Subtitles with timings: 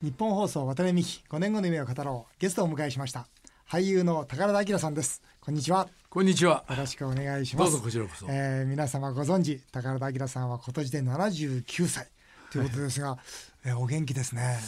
[0.00, 2.34] ニッポン放送渡邉美樹5年後の夢を語ろう。
[2.38, 3.26] ゲストをお迎えしました。
[3.68, 5.20] 俳優の宝田明さんです。
[5.40, 5.88] こんにちは。
[6.08, 6.64] こんにちは。
[6.70, 7.72] よろしくお願いします。
[7.72, 8.26] どうぞこちらこそ。
[8.30, 12.06] えー皆様ご存知宝田明さんは今年で79歳。
[12.52, 13.18] ということですが、
[13.64, 14.60] えーお元気ですね。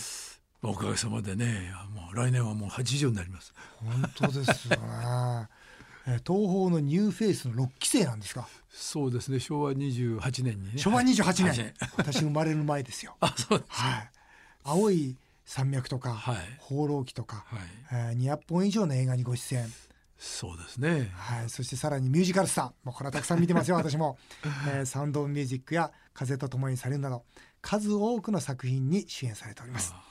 [0.64, 3.54] おかげさまでね、もう来年はもう80になります。
[3.76, 5.48] 本当ですよね。
[6.08, 8.48] えー東宝のニューフェイスの6期生なんですか？
[8.68, 9.38] そうですね。
[9.38, 10.78] 昭和28年にね。
[10.78, 13.16] 昭和28年、 はい私生まれる前ですよ。
[13.20, 13.70] あ、そうです。
[13.80, 14.10] はい。
[14.62, 15.16] 青い
[15.50, 17.60] 山脈とか、はい放浪記とか、はい。
[17.90, 19.66] えー200本以上の映画にご出演
[20.22, 21.10] そうですね。
[21.14, 24.18] はい、そしてさらにミュージカルスター、もうこれはたくさん見てますよ、 私も。
[24.68, 27.24] えーサウンドオブミュージックや風と共にされるなど、
[27.62, 29.94] 数多くの作品に主演されております。
[29.96, 30.02] あ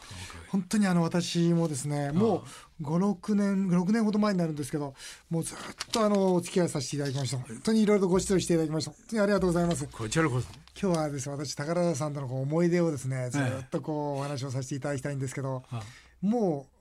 [0.49, 2.43] 本当にあの私もですね、も
[2.79, 4.95] う5、6年、6年ほど前になるんですけど、
[5.29, 5.57] もうずっ
[5.91, 7.37] とあのお付き合いさせていただきました。
[7.37, 8.91] 本当にいろいろとご指導していただきました。
[8.91, 9.85] 本当にありがとうございます。
[9.85, 10.47] こちらこそ。
[10.81, 15.83] 今日はですね、私、宝田さんとの思い出をですね、ずっとこうお話をさせていただきたいんですけど、あ
[16.21, 16.78] もう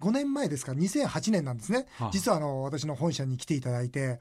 [0.00, 2.10] 5年前ですか？2008年なんですね、はあ。
[2.12, 4.20] 実はあの私の本社に来ていただいて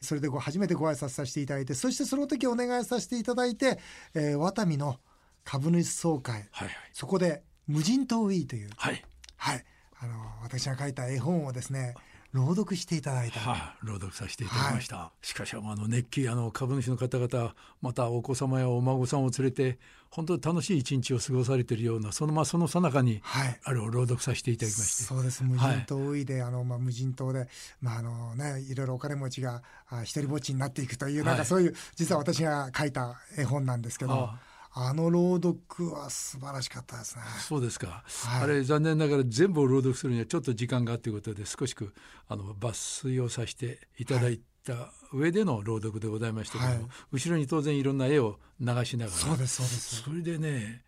[0.00, 3.78] それでこう初めてご挨拶させていただいてそしてその時お願いさせていただいて、
[4.14, 4.98] えーワタミの
[5.44, 6.48] 株主総会。
[6.50, 6.76] はいはい。
[6.92, 9.04] そこで「無人島ウィー」という、はい。
[9.36, 9.64] はい、
[10.00, 11.94] あの私が書いた絵本をですね
[12.34, 15.12] 朗読していただいた、はあ、朗読させていただきました。
[15.22, 19.78] しかし、あの熱気、あの株主の方々、またお子様やお孫さんを連れて。
[20.10, 23.20] 本当に楽しい一日を過ごされているような、そのまあ、その最中に。
[23.24, 25.02] はいあれを朗読させていただきまして。
[25.02, 27.48] そうです無人島ウィーで、あのまあ、無人島で、
[27.80, 34.53] まああのね、いろいろお金持ちがあ一人ぼっちになっていくという、はいなんかそういう実は私が書いた絵本なんですけどああ
[34.92, 37.22] の朗読は素晴らしかったですね。
[37.48, 38.42] そうですか、はい。
[38.42, 41.94] あれ残念ながら全部を朗読するにはちょっと時間がということで少しく
[42.28, 46.84] あの抜粋をさせていただいた上での朗読でございましたけども、はい。
[47.12, 49.16] 後ろに当然いろんな絵を流しながら。
[49.16, 50.02] そうですそうです。
[50.02, 50.82] それでね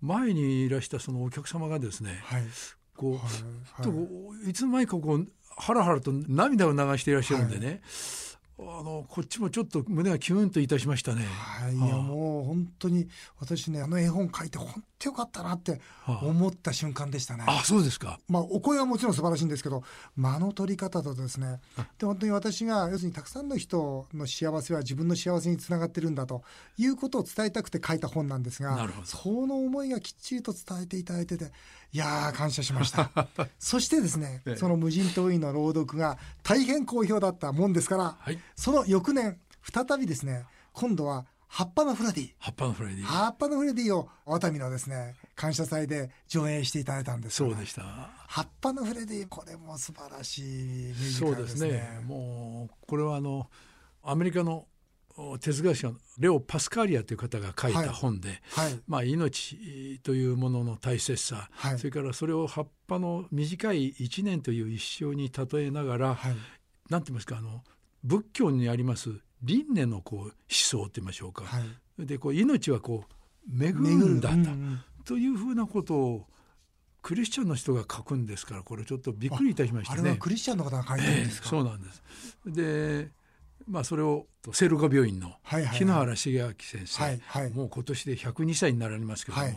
[0.00, 2.44] 前にいらしたそのお客様がですねはい。
[2.96, 3.20] こう、は
[3.80, 3.82] い。
[3.82, 7.82] といつの間にかこうハラハラと涙を流していらっしゃるんでね、
[8.60, 11.24] あのこっちもちょっと胸がキュンといたしましたね。
[11.24, 13.08] はい、いやもう本当に
[13.38, 16.24] 私ねあの絵本書いて本当よかったなってはあ。
[16.24, 17.44] 思った瞬間でしたね。
[17.46, 18.18] あそうですか。
[18.28, 19.82] まあ、お声はもちろん素晴らしいんですけど
[20.16, 21.60] 間の取り方とですね。
[21.98, 26.42] で本当に私が要するにたくさんの人の幸せは自分の幸せにつながってるんだと
[26.76, 31.52] いうことを伝えたくて書いた本なんですがその思いがきっちりと伝えていただいてて
[31.92, 33.10] いやー感謝しました。
[33.58, 34.56] そしてですねええ。
[34.56, 38.38] その無人島医の朗読が大変好評だったもんですから、はい。
[38.56, 42.30] その翌年再びですね今度は葉っぱのフレディ。
[42.38, 43.04] 葉っぱのフライデー。
[43.04, 47.82] 葉っぱのフレディをワタミのですね感謝祭で上映していただいたんですよそうでした。
[47.82, 51.70] 葉っぱのフレディこれも素晴らしいミュージそうでカルですすね。
[51.72, 52.00] ね。
[52.06, 53.50] もうこれはあの
[54.02, 54.66] アメリカの
[55.16, 57.86] お哲学者のレオ・パスカーリアという方が書いはい。
[57.86, 58.80] た本で、はい。
[58.86, 61.78] まあ、命というものの大切さ、はい。
[61.78, 66.36] それからそれを葉っぱの短い一年という一生に例えながら、はい。
[66.88, 67.64] なんて言いますかあの
[68.04, 69.10] 仏教にあります
[69.42, 71.60] 輪廻のこう思想って言いましょうか、は
[71.98, 72.06] い。
[72.06, 73.12] でこう命はこう
[73.46, 74.30] 巡るんだ。
[75.04, 76.26] と,、いうふうなことを
[77.02, 80.00] クリスチャンの人が書くんですからこれちょっとびっくりいたしましたね。
[80.00, 82.02] あれはクリスチャンの方が書いてるんええですか、そうなんです。
[82.46, 83.08] で、
[83.68, 85.78] まあそれを聖路加病院のはいはいはい。
[85.78, 87.50] 日野原茂明先生、はいはい。
[87.50, 89.50] もう今年で102歳になられますけども、は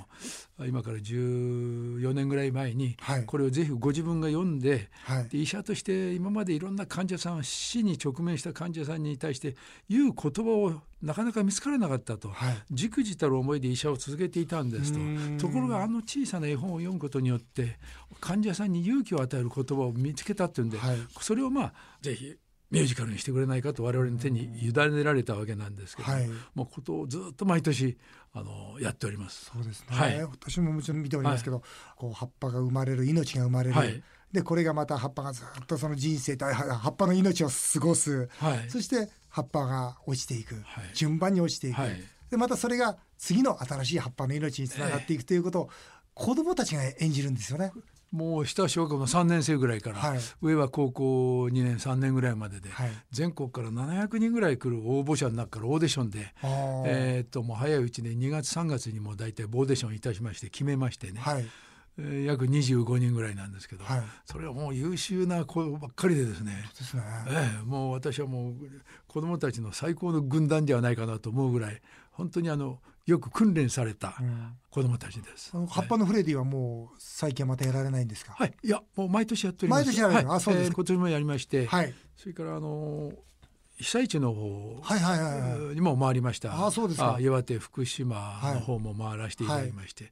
[0.66, 0.70] い。
[0.70, 3.26] 今から14年ぐらい前にはい。
[3.26, 4.90] これをぜひご自分が読んで。
[5.04, 5.30] はい。
[5.30, 9.56] で医者として今までいろんな患者さん死に直面した患者さんに対して
[9.90, 12.58] 言う言葉をなかなか見つからなかったと、はい。
[12.72, 14.92] じくじたる思いで医者を続けていたんです
[15.38, 15.48] と。
[15.48, 17.78] ところがあの小さな絵本を読むことによって
[18.20, 20.98] 患者さんに勇気を与える言葉を見つけたっていうんで、はい。
[21.22, 22.36] それをまあぜひ
[22.72, 26.30] ミュージカルにしてくれないかと我々の手に委ねられたわけなんですけども、はい。
[26.56, 27.98] もうことをずっと毎年
[28.34, 29.52] あのやっております。
[29.54, 30.24] そうですね、はい。
[30.24, 31.62] 私ももちろん見ておりますけど、
[31.98, 34.02] こう葉っぱが生まれる命が生まれる、はい。
[34.32, 38.70] でこれがまた葉っぱがずっとその人生とは葉っぱの命を過ごす、はい。
[38.70, 40.90] そして葉っぱが落ちていく、はい。
[40.94, 42.02] 順番に落ちていく、はい。
[42.30, 45.70] でまたそれが次の新しい葉っぱの命につながっていくということを、
[46.14, 47.72] 子供たちが演じるんですよね。
[48.12, 50.20] もう下小学校の3年生ぐらいから、はい。
[50.42, 52.92] 上は高校2年3年ぐらいまでで、はい。
[53.12, 56.34] 全国から700人ぐらい来る応募者の中からオーディションで、
[56.86, 61.46] えーっともう早いうちに2月3月にもう大体オーディションいたしまして決めましてね、はい。
[61.98, 64.02] えー約25人ぐらいなんですけど、はい。
[64.26, 67.04] それはもう優秀な子ばっかりでですね、ですね。
[67.30, 68.54] ええもう私はもう
[69.08, 71.82] 子どもたちの最高の軍団ではないかなと思うぐらい
[72.12, 72.80] 本当にあの
[73.12, 75.52] よく訓練されたうん子どもたちです。
[75.54, 78.34] あの葉っぱのフレディはもう最近はまたやられないんですか？
[78.34, 79.86] はい、いやもう毎年やっております。
[79.86, 81.94] 毎年やられるはいあそうですかえー今年もやりまして、はい。
[82.18, 83.12] それからあの
[83.78, 86.66] 被災地の方はいはいはいはいにも回りました。
[86.66, 90.12] あそうですか岩手福島の方も回らせていただきまして、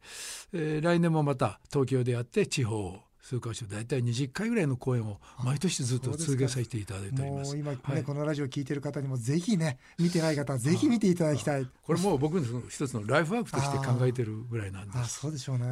[0.54, 7.52] えー来年もまた東京でやって地方を数か所大体20回ぐらいの公演を毎年ずっと続けさせていただいております。
[7.52, 8.04] もう今ね、はい。
[8.04, 11.68] このラジオ聞いてる方にもぜひね見てない方はぜひ見ていただきたい。
[11.84, 15.20] これもう僕の一つのライフワークとして考えてるぐらいなんであす。
[15.20, 15.66] そうでしょうね、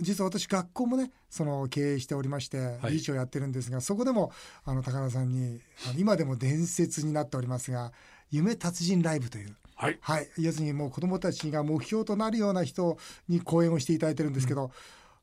[0.00, 0.02] い。
[0.02, 2.92] 実は私学校もねその経営しておりましてはい。
[2.92, 4.32] 理事長やってるんですが、そこでも
[4.64, 5.60] あの高田さんに
[5.96, 7.92] 今でも伝説になっておりますが
[8.30, 9.56] 夢達人ライブという。
[9.76, 9.98] はい。
[10.00, 10.28] はい。
[10.38, 12.96] 要するにもう子どもたちが目標となるような人
[13.28, 14.70] に講演をしていただいてるんですけど、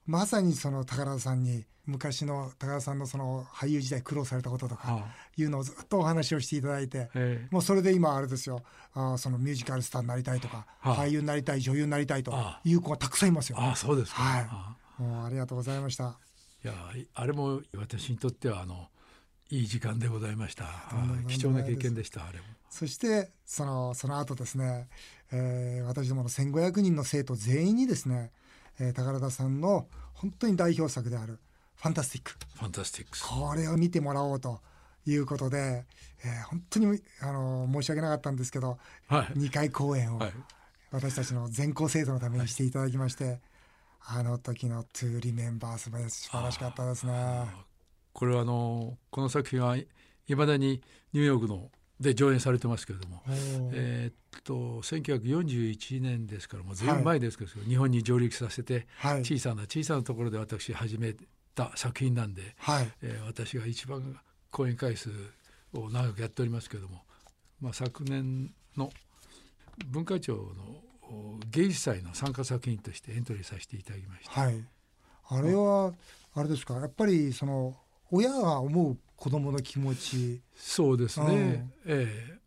[0.06, 8.62] まさにその高田さんに昔の高田さんのその俳優時代苦労されたこととかはいうのをずっとお話をしていただいて、えもうそれで今あれですよ
[8.94, 13.58] あーそのミュージカルスターになりたいとか、はあ俳優になりたい女優になりたいとあいう子がたくさんいますよ。
[13.60, 14.22] ああそうですか。
[14.22, 16.18] はいあもうありがとうございました。
[16.64, 16.74] いや
[17.14, 18.88] あれも私にとってはあの
[19.50, 20.66] いい時間でございました。
[21.28, 22.46] 貴重な経験でしたあれも。
[22.70, 24.88] そしてそのその後ですね、
[25.32, 28.32] えー私どもの1500人の生徒全員にですね、
[28.80, 31.40] えー宝田さんの本当に代表作である
[31.76, 33.24] 「ファンタスティックファンタスティックス」。
[33.28, 34.62] これを見てもらおうと
[35.06, 35.86] いうことで、
[36.24, 38.78] えー本当にあの申し訳なかったんですけど
[39.08, 39.26] はい。
[39.38, 40.34] 2回公演をはい。
[40.92, 43.42] 私たちの全校生徒のためにしていただきまして、
[44.06, 47.48] あの時の「トゥーリメンバー」素晴らし素晴らしかったですね。
[48.14, 49.88] これはあのこの作品はい
[50.36, 51.72] まだにニューヨークの
[52.04, 53.24] で上演されてますけれども、
[53.72, 59.20] えーっと1941年ですからもうずいぶん前ですけど、日本に上陸させてはい。
[59.26, 61.16] 小さな小さなところで私始め
[61.56, 62.92] た作品なんで、はい。
[63.02, 64.20] えー私が一番
[64.52, 65.10] 公演回数
[65.74, 67.02] を長くやっておりますけれども、
[67.60, 68.92] まあ、昨年の
[69.88, 74.42] 文化庁のお芸術祭の参加作品としてエントリーさせていただきました。
[74.42, 74.64] はい、
[75.30, 75.94] あれは
[76.36, 76.76] あれですか？
[76.76, 77.76] やっぱりその
[78.12, 81.34] 親が思う子供の気持ち、そうですね、うん。
[81.86, 82.40] ええ。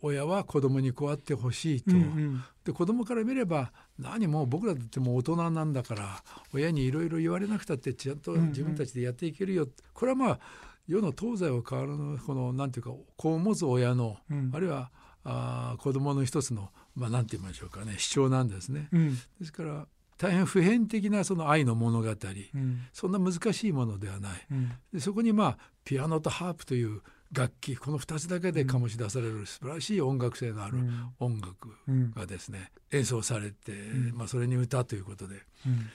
[0.00, 8.48] 親は子供にこうあってほしいと、うんで子供から見れば何も僕らだってもう大人なんだから親にいろいろ言われなくたってちゃんとうんうん。
[8.48, 10.40] 自分たちでやっていけるよ、これはまあ
[10.88, 14.50] 世の東西を変わらぬこのなんていうか子を持つ親の、うん。
[14.52, 14.90] あるいは
[15.22, 18.88] あー子供の一つのまあなんて言いましょうかね主張なんですね。
[18.90, 19.14] うん。
[19.14, 22.08] ですから大変普遍的なその愛の物語。
[22.08, 22.86] うん。
[22.92, 24.46] そんな難しいものではない。
[24.50, 24.72] うん。
[24.92, 27.02] でそこにまあピアノとハープという
[27.32, 31.12] 楽器この2つだけで醸し出される素晴らしい音楽性のあるうん。
[31.18, 34.12] 音楽うんがですね演奏されて、ん。
[34.14, 35.36] まあ、それに歌ということで。
[35.66, 35.86] うん。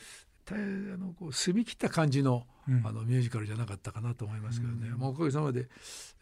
[0.45, 2.85] 大変あのこう澄み切った感じの,、うん。
[2.85, 4.97] あのミュージカルじゃなかったかなと思いますけどね、うん。
[4.97, 5.69] もうおかげさまで、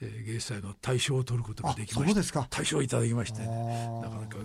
[0.01, 2.47] えー芸術祭の大賞を取ることがあできましたそうですか。
[2.49, 4.01] 大賞をいただきまして、あー。
[4.01, 4.37] なかなか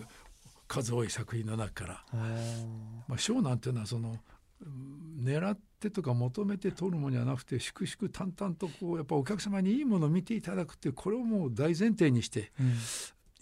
[0.72, 2.04] 数多い作品の中から、
[3.06, 4.16] まあ、賞なんていうのはその
[4.62, 12.74] うん狙ってとか求めて取るものじゃなくて粛々淡々とこうやっぱお客様にいいものを見ていただくっていうこれをもう大前提にしてうん。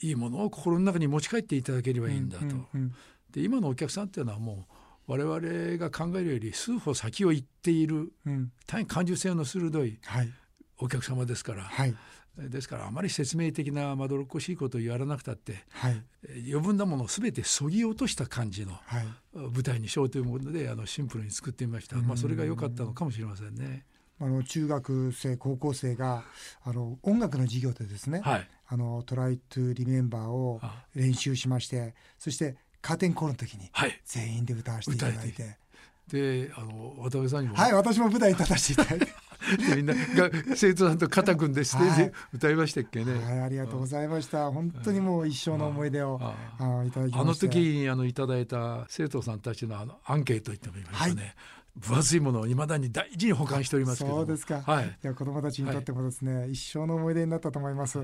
[0.03, 2.45] いいものを心の中に持ち帰っていただければいいんだと。
[2.45, 2.95] うんうん。
[3.31, 4.67] で今のお客さんっていうのはも
[5.07, 8.51] う我々が考えるより数歩先を行っているうん。
[8.67, 10.33] 大変感受性の鋭いはい
[10.81, 11.95] お客様ですから、はい。
[12.39, 16.03] ですからあまり説明的なまどろっこしいことをやらなくたってはい。
[16.29, 19.07] えー余分なものを全てそぎ落とした感じのはい。
[19.35, 23.85] 舞台にしようというものであのシンプルに作ってみました、まあ、それが良かったのかもしれませんね。
[24.21, 26.25] あの中学生高校生が
[26.63, 30.85] あの音楽の授業でですね、はい、あのトライトゥリメンバーをあ。
[30.95, 35.59] 練習しましてそしてカーテンコールの時にはい、全員で歌わせていただいて。
[36.11, 39.05] であの渡辺さんにも、はい私も舞台に立たせていただいて。
[39.07, 39.13] で
[39.77, 43.15] みんなが生徒さんと肩組んでステージで歌いましたっけね。
[43.15, 44.51] はいありがとうございました。
[44.51, 51.35] 本当にもう一生の思い出をあいただきまあの時にあのいただいた生徒さんたちのあのアンケート言ってもいいますかね、
[51.77, 53.99] 分厚いものをいまだに大事に保管しております。
[53.99, 54.87] けどもそうですか、はい。
[54.87, 58.01] いや子供たちにとってもですね、一生の思い出になったと思います、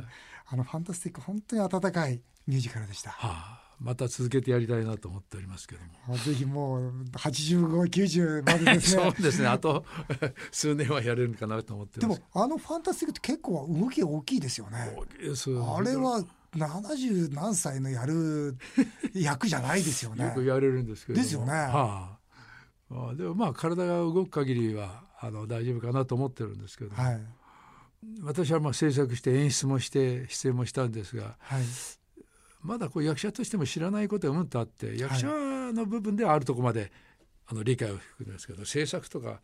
[0.46, 3.10] あのファンタスティック本当に温かいミュージカルでした。
[3.10, 6.16] はあ、また続けてやりたいなと思っておりますけども。
[6.16, 9.48] ぜひもう8590までです そうねですね。
[9.48, 9.84] あと
[10.50, 14.78] 数年はやれるかなと思ってでもあのファンタスティックって結構動き大きいですよね。
[14.78, 18.56] あれは70何歳のやる
[19.12, 20.24] 役じゃないですよね。
[20.26, 21.22] よくやれるんですけども。
[21.22, 21.52] ですよね。
[21.52, 22.18] は
[22.88, 27.20] あでもまあ体が動く限りはあの大丈夫かなと思ってるんですけど、はい。
[28.22, 31.62] 私はまあ制作して演出もして出演もしたんですがはい
[32.66, 35.26] まだこう役者としても知らないことがうんとあって役者
[35.72, 36.90] の部分ではあるところまで
[37.46, 39.40] あの理解を含むんですけど制作とか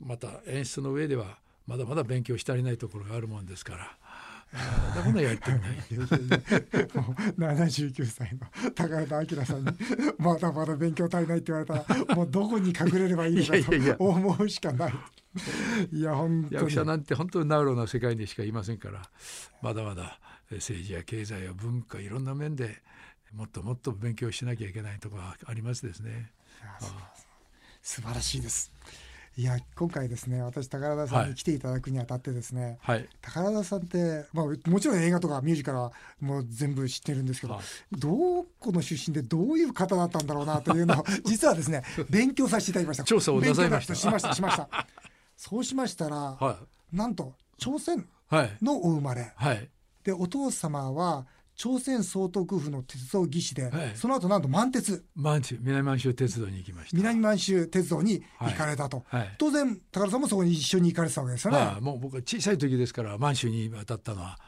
[0.00, 3.96] また演出の上ではまだまだ勉強し足りないところがあるもんですから
[4.52, 9.70] だこんなやりたいない もう79歳の宝田明さんに
[10.18, 14.94] 「まだまだ勉強足りない」って言われたらもうどこに隠れればいいのかと思うしかない。
[15.92, 19.02] いや本当に役者なんて本当にナウロな世界にしかいませんから
[19.62, 20.18] まだまだ
[20.50, 22.82] 政治や経済や文化いろんな面で
[23.32, 26.32] もっともっと勉強しなきゃいけないところがありますですね。
[27.82, 28.72] 素晴らしいです。
[29.38, 37.62] いや今回ですね私宝田さんに来ていただくにあたってですね、はい、宝田さんって、まあ、もちろん映画とかミュージカルはもう全部知ってるんですけど、はい。
[37.96, 38.10] ど
[38.58, 43.04] この出身でどういう方だったんだろうなというのを 実はですね勉強させていただきました。
[43.04, 43.94] 調査をなさいました。
[43.94, 44.68] しましたしました。
[45.36, 46.58] そうしましたら、は
[46.92, 48.08] なんと朝鮮
[48.60, 49.32] のお生まれ。
[49.36, 49.70] はい。
[50.02, 51.28] でお父様は
[51.58, 53.92] 朝鮮総督府の鉄道技師で、はい。
[53.96, 55.04] その後なんと満鉄。
[55.16, 56.96] 満州南満州鉄道に行きました。
[56.96, 59.34] 南満州鉄道に行かれたと、はい。
[59.38, 64.38] 当然高田さんもそこに一緒に行かれてたわけですよね、はい、もう僕は小さい時ですから満州に渡ったのは、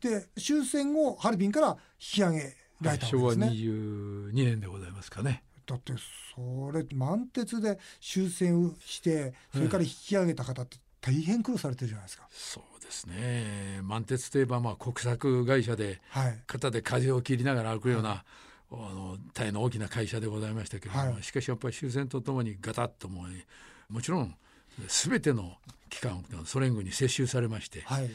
[0.00, 5.44] で終戦後ハルビンから引き上げられたわけ昭和ですね、22年でございますかね。
[5.66, 5.92] だって
[6.34, 13.80] それ満鉄で終戦をしてそれから引き上げた方って大変苦労されてるじゃないですか、そうですね。
[13.82, 16.42] 満鉄といえばまあ国策会社ではい。
[16.46, 18.24] 肩で風を切りながら歩くような、
[18.70, 21.22] あの大変な大きな会社でございましたけれども、はい。
[21.22, 24.34] しかしやっぱり終戦とともにガタッともうもちろん
[24.88, 25.58] 全ての
[25.90, 28.10] 機関をソ連軍に接収されまして、はい。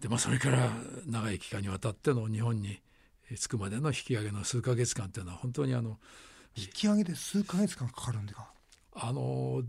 [0.00, 0.72] でまあ、それから
[1.06, 2.80] 長い期間にわたっての日本に
[3.36, 5.98] 着くまでの引き上げの数ヶ月間というのは本当にあの
[6.56, 8.50] 引き上げで数ヶ月間かかるんでか
[8.94, 9.62] あの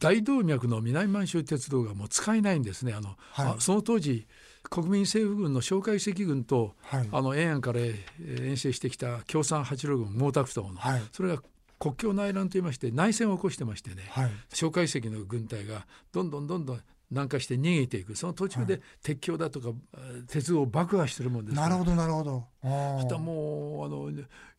[0.00, 2.92] 大動脈の南満州鉄道がもう使えないんですね。
[2.92, 3.46] あの、はい。
[3.52, 4.26] あその当時
[4.62, 7.08] 国民政府軍の蒋介石軍とはい。
[7.12, 11.02] あの延安からえー遠征してきた共産八路軍毛沢東の、はい。
[11.12, 11.42] それが
[11.78, 14.30] 国境内乱といいまして内戦を起こしてましてね、はい。
[14.52, 16.80] 蒋介石の軍隊がどんどんどんどん
[17.10, 24.12] 南下して逃げていくその途中で鉄橋だとか、えー鉄道を爆破してるもんですなるほどなるほどあそしたもうあの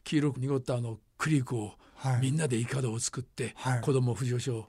[0.03, 4.67] 黄色く濁ったあのクリークをはいみんなでいかだを作って、はい子供を浮上書を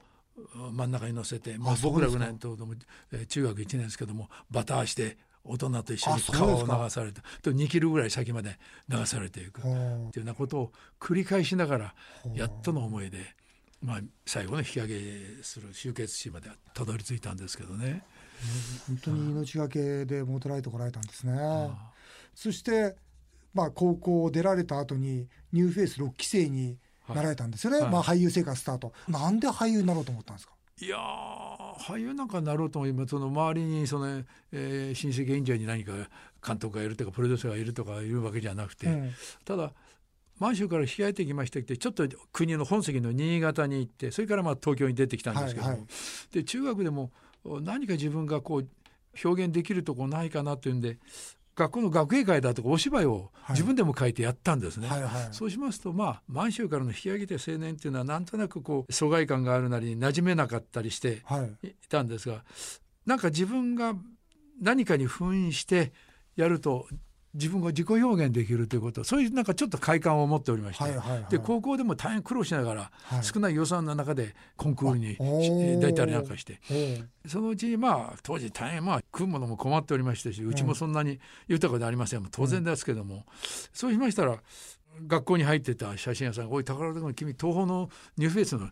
[0.73, 2.57] 真ん中に乗せて、まあ、僕らぐらいのと
[3.27, 8.57] 中学1年ですけどもバターして大人と一緒に川を流されてと2キロぐらい先まで
[8.87, 11.95] 流されていくっほていうようなことを繰り返しながら
[12.25, 12.37] う。
[12.37, 13.17] やっとの思いで、
[13.81, 18.03] まあ、最後の引き上げする集結地までたどり着いたんですけどね。
[18.87, 21.37] 本当に命がけでモートライト来られたんですね。
[21.39, 21.91] あ
[22.33, 22.95] そして
[23.53, 26.77] まあ高校を出られた後にニューフェイス6期生に
[27.09, 27.91] なられたんですよね、はい。
[27.91, 28.93] まあ俳優生活スタート。
[29.07, 30.53] なんで俳優になろうと思ったんですか？
[30.81, 35.93] いやー俳優なんかになろうとも今その周りにその、えー親戚縁者に何か
[36.45, 39.11] 監督がいるとかプロデューサーがいるとかいうわけじゃなくて、うん
[39.45, 39.71] ただ
[40.39, 45.87] 満州から引き上げてきましたってちょっと国の本籍の新潟に行ってそれからまあ東京に出てきたんですけども、はいはい。
[46.33, 47.11] で中学でも
[47.61, 48.67] 何か自分がこう
[49.23, 50.97] 表現できるとこないかなというんで
[51.55, 53.55] 学校の学芸会だとかお芝居をはい。
[53.55, 54.87] 自分でも書いてやったんですね。
[54.87, 55.11] はいはい。
[55.31, 61.67] そうしますとまあ満州からの引き上げた青年っていうのはなんとなくこう疎外感があるなり馴染めなかったりしてはい。
[61.67, 62.43] いたんですが
[63.05, 63.95] なんか自分が
[64.61, 65.91] 何かに扮して
[66.35, 66.87] やると
[67.33, 69.03] 自分が自己表現できるということ。
[69.03, 71.31] そういうなんかちょっと快感を持っておりまして、はいはいはい。
[71.31, 73.23] で高校でも大変苦労しながら、はい。
[73.23, 76.59] 少ない予算の中でコンクールに出たりなんかして。
[77.27, 82.27] そのうちにまあ当時大変まあ食うものも困っておりましたしうちもそんなに豊かでありません。
[82.31, 83.25] 当然ですけども、
[83.73, 84.37] そうしましたら
[85.07, 88.69] 学校に入ってた写真屋さんが「おい宝田君君東宝のニューフェイスの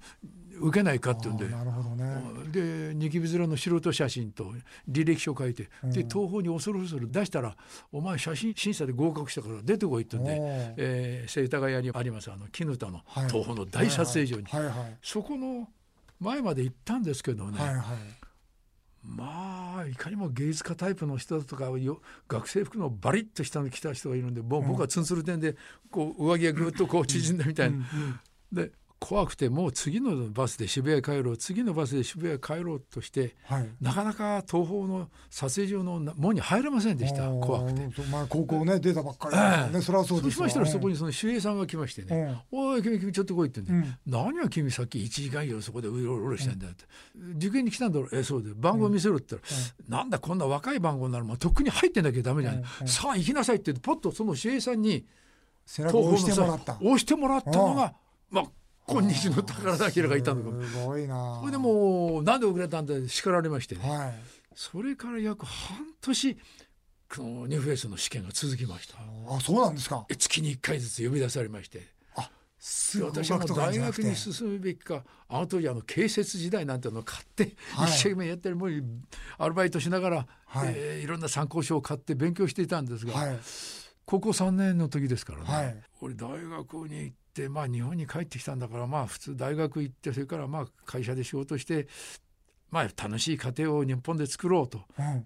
[0.59, 2.21] 受けないか」って言うんでなるほどね。
[2.51, 4.53] でニキビ面の素人写真と
[4.89, 5.91] 履歴書書いて、うん。
[5.91, 7.55] で東宝に恐る恐る出したら
[7.91, 14.45] 「お前写真審査で合格したから出てこい」って言うんで、えー、世田谷にありますあの絹田のはい東宝の大撮影所に、
[15.01, 15.67] そこの
[16.19, 18.20] 前まで行ったんですけどね、はいはい
[19.03, 25.55] まあいかにも芸術家タイプの人だとかよ学生服のバリッとしたの着た人がいるんでもう僕はツンする点で
[25.89, 27.85] こう上着がぐっとこう縮んだみたいな、
[28.51, 33.67] で怖くてもう次のバスで渋谷へ帰ろう次のバスで渋谷へ帰ろうとしてはい。
[33.81, 37.89] なかなか東宝の撮影所の門に入れませんでした怖くて。
[38.11, 46.85] まあ高校ね出たばっかりね、ええそれはそうそうしましたらそこにその守衛さんが来ましてね「おい君君ちょっと来い」って言うんでうん何が君さっき1時間以上そこでうろうろしてんだよって、
[47.37, 55.05] 受験に来たんだろえそうで番号見せろって言ったら、なんだこんな若い番号ならもうとっくに入ってなきゃダメじゃない、うんうんさあ行きなさいってポッとその守衛さんに
[55.65, 56.73] 背中を押してもらった。
[56.75, 57.95] 押してもらったのが
[58.29, 58.45] まあ
[58.91, 60.67] 今日の宝田明がいたのか。
[60.67, 61.39] すごいな。
[61.39, 64.13] それでもうなんで遅れたんだって叱られましてね、はい。
[64.55, 66.37] それから約半年
[67.13, 68.95] このニューフェイスの試験が続きました。
[69.27, 70.05] あそうなんですか。
[70.09, 71.87] 月に1回ずつ呼び出されまして。
[72.15, 72.29] あ
[73.03, 75.03] 私はもう大学に進むべきか。
[75.27, 77.55] あの当時あの蛍雪時代なんてのを買って
[77.85, 78.71] 一生懸命やってるもう
[79.37, 80.73] アルバイトしながら、はい。
[80.75, 83.39] えー、いろんな参考書を買って勉強していたんですが、はい、
[84.05, 91.87] 高校3年の時ですからね、はい、俺大学に行ってまあ日本に帰ってきたんだからまあ普通大学行ってそれからまあ会社で仕事して
[92.71, 94.79] まあ、楽しい家庭を日本で作ろうと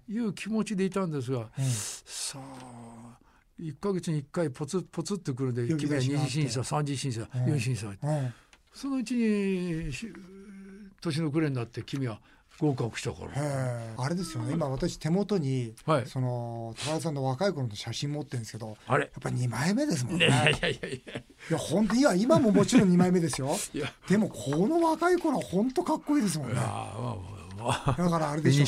[0.08, 3.18] いう気持ちでいたんですが、うん、さあ
[3.60, 8.34] 1か月に1回ポツポツってくるんで君は二次審査三次審査、うん、四次審査、うん、
[8.74, 9.92] そのうちに
[11.00, 12.20] 年の暮れになって君は
[12.58, 13.82] 合格したから。
[13.98, 14.54] あれですよね。
[14.54, 19.04] 今私手元に、はい、その高田さんの若い頃の写真持ってるんですけどあれ。
[19.04, 20.26] やっぱり2枚目ですもんね。
[20.26, 21.16] いやいやいやいや。
[21.18, 23.56] いや本当に今ももちろん2枚目ですよ。
[24.08, 26.54] でもこの若い頃は本当かっこいいですもんね。
[26.54, 28.66] いやまあまあだからあれでしょう、ね、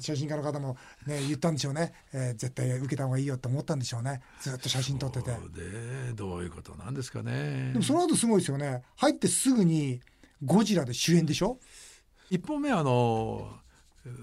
[0.00, 4.20] 写真家の方も、ね、言ったんでしょうね、えー、絶対受けた方がいいよって思ったんでしょうね。
[4.40, 5.30] ずっと写真撮ってて。
[5.30, 7.70] でどういうことなんですかね。
[7.72, 8.82] でもその後すごいですよね。
[8.96, 10.00] 入ってすぐに
[10.44, 11.58] ゴジラで主演でしょ
[12.30, 13.48] 一本目はあの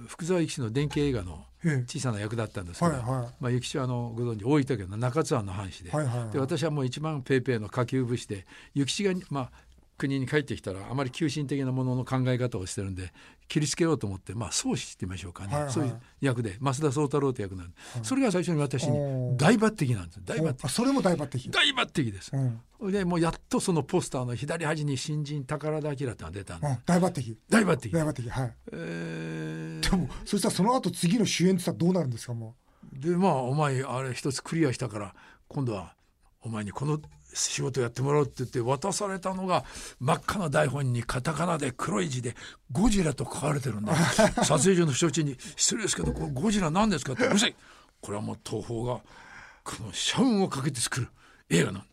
[0.08, 1.46] 福沢諭吉の電気映画の
[1.88, 5.92] 小さな役だったんですけど、はいはい、まあ、諭吉はあのご存知大分県の中津湾の藩士で。
[5.92, 8.46] はいはいはい、で私はもう一番ペーペーの下級武士で
[8.76, 9.52] 諭吉が、まあ、
[9.98, 13.14] 国に帰ってきたらあまり急進的なものの考え方をしてるんで
[13.48, 20.68] 切りつけようと思ってまあ宗師って言いましょうかね、はいはい、そういう役で増田宗太郎って役なんで、はい、それが最初に私に大抜擢なんです大抜擢。
[20.68, 21.52] それも大抜擢。
[21.52, 22.32] 大抜擢です、
[22.80, 27.36] うん、でもうやっとそのポスターの左端に新人宝田明ってのが出たんで、うん、大抜擢。
[27.50, 27.92] 大抜擢。
[27.94, 28.30] 大抜擢。
[28.30, 32.56] はい、えー、でもそしたらその後次の主演って言ったらどうなるんですかも
[32.94, 33.00] う。
[33.00, 35.16] でまあお前あれ一つクリアしたから
[35.48, 35.96] 今度は
[36.46, 37.00] お前にこの
[37.34, 39.66] 仕事やってもらうって言って渡されたのが
[40.00, 42.36] 真っ赤な台本にカタカナで黒い字で
[42.72, 43.96] 「ゴジラ」と書かれてるんだ。
[44.46, 47.56] 撮影所の承知に「失礼ですけどこれゴジラ何ですか?」って「うるさい。
[48.00, 49.02] これはもう東宝が
[49.64, 51.10] この社運をかけて作る
[51.50, 51.86] 映画なん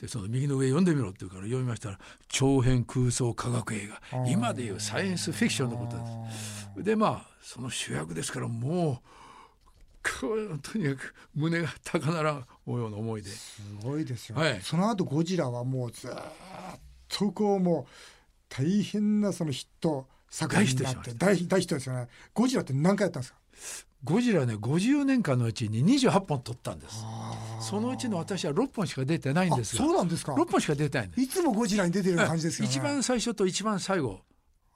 [0.00, 4.26] でその右の上読んでみろって言うから読みましたら長編空想科学映画。
[4.26, 6.84] 今でいうサイエンスフィクションのことです。
[6.84, 13.30] でまあその主役ですからもうとにかく胸が高鳴ら模様の思いで。
[13.30, 16.10] すごいですよ、はい、その後ゴジラはもうずっ
[17.08, 17.92] とこうもう
[18.48, 22.08] 大変なそのヒット作品になって大ヒットですよね。
[22.34, 23.38] ゴジラって何回やったんですか？
[24.04, 27.04] ゴジラね50年間のうちに28本撮ったんです。
[27.60, 31.26] そのうちの私は6本しか出てないんですそうなんですか？6本しか出てないい。
[31.28, 32.70] つもゴジラに出てる感じですよね。
[32.70, 34.20] 一番最初と一番最後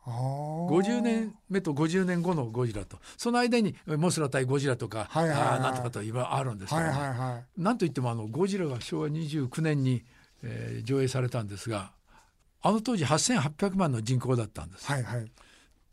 [0.06, 2.98] 50年目と50年後のゴジラと。
[3.16, 10.02] その間にモスラ対ゴジラとか、はいはいはい、あなんとかと今あるんですけど、ね、はいはいはい、なんといってもあのゴジラが昭和29年に、
[10.42, 11.92] えー、上映されたんですが
[12.62, 14.86] あの当時8800万の人口だったんです。
[14.86, 15.30] はいはい。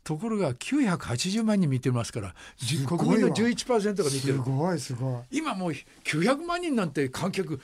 [0.04, 2.34] ところが980万人見てますから
[2.86, 4.34] 国民の11%が見てる。
[4.34, 5.36] すごいすごい。
[5.38, 5.72] 今もう
[6.04, 7.60] 900万人なんて観客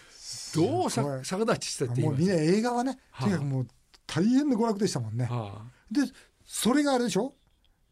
[0.54, 3.66] どうさ逆立ちしてってもうみんな映画はね、はあ、とにかくもう
[4.06, 6.00] 大変な娯楽でしたもんね、はあ、で
[6.44, 7.34] それがあれでしょ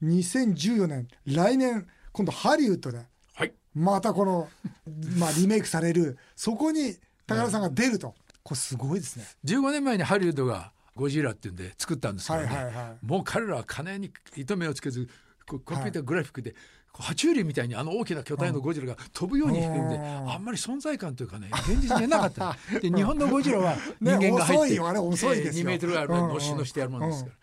[0.03, 1.09] ？2014年。
[1.27, 2.99] 来年今度ハリウッドで、
[3.35, 4.49] はい、またこの、
[5.19, 6.19] まあ、リメイクされる。
[6.37, 9.27] そこに高田さんが出ると、これすごいですね。
[9.45, 12.47] 15年前にハリウッドがゴジラっていうんで作ったんですけど、ね。
[12.47, 15.09] はいはいはい、もう彼らは金に糸目をつけず
[15.47, 16.55] コンピューターグラフィックで、
[16.95, 19.88] 爬虫類みたいにあの大きな巨体のゴジラが飛ぶようにしてるん。
[19.88, 22.57] で、あんまり存在感というかね現実になかった。
[22.81, 24.88] で日本のゴジラは人間が入って、ね、遅いよ。
[24.88, 27.37] あれ2メートルあるのしのしてやるもんですから。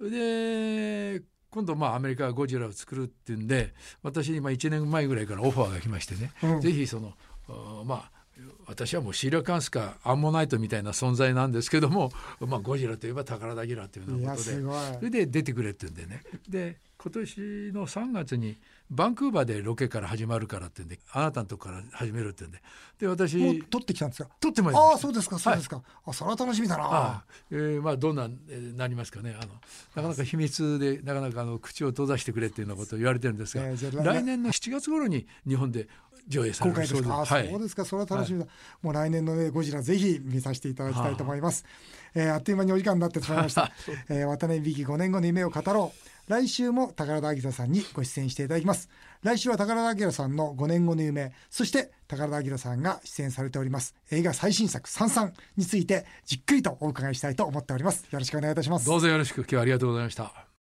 [0.00, 7.12] で今度まあアメリカがゴジラを作るっていうんで私に1年前ぐらいからオファーが来ましてね、うん、ぜひその
[7.84, 8.24] まあ
[8.66, 14.60] 私はもうシーラカンスかアンモナイトみたいな存在なんですけども、まあ、ゴジラといえば宝田ギラというようなことで。
[14.96, 16.22] それで出てくれって言うんでね。
[16.48, 17.40] で今年
[17.72, 18.56] の3月に
[18.90, 22.60] バンクーバーでロケから始まるからってんであなたのとこから始めるってんで。
[22.98, 24.28] で私もう撮ってきたんですか？
[24.38, 26.84] 撮ってまいりまああそうですかそうですか、はい、あそれは楽しみだな。
[26.84, 29.34] あ、えー、まあどんな、えー、なりますかね。
[29.36, 29.52] あの
[29.96, 34.44] なかなか秘密でなかなかあの口を閉ざしてくれっていうようなことを言われてるんですが、えー、来年。
[34.44, 35.88] の7月頃に日本で
[36.28, 37.08] 上映されるそうです。
[37.08, 41.64] か、はい、そうですかそれは楽しみだ、はい、もう来年の、ね、ゴジラぜひ見させていただきたいと思います、
[42.14, 43.70] えー、あっという間にお時間になってしまいました、
[44.08, 48.88] えー、渡辺美希5年後の夢を語ろう来週も宝田明さんにご出演していただきます。
[49.22, 53.94] 来週は宝田明さんの5年後の夢そして宝田明さんが出演されております。
[54.10, 58.04] 映画最新作「さんさん」についてじっくりとお伺いしたいと思っております。
[58.10, 58.86] よろしくお願いいたします。
[58.86, 59.42] どうぞよろしく。
[59.42, 60.43] 今日はありがとうございました。